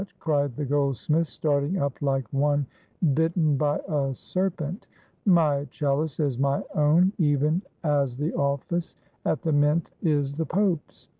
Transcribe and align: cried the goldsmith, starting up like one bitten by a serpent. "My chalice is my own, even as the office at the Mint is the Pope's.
cried 0.19 0.55
the 0.55 0.65
goldsmith, 0.65 1.27
starting 1.27 1.77
up 1.77 2.01
like 2.01 2.25
one 2.33 2.65
bitten 3.13 3.55
by 3.55 3.77
a 3.87 4.11
serpent. 4.15 4.87
"My 5.27 5.65
chalice 5.65 6.19
is 6.19 6.39
my 6.39 6.63
own, 6.73 7.13
even 7.19 7.61
as 7.83 8.17
the 8.17 8.33
office 8.33 8.95
at 9.25 9.43
the 9.43 9.51
Mint 9.53 9.91
is 10.01 10.33
the 10.33 10.45
Pope's. 10.47 11.07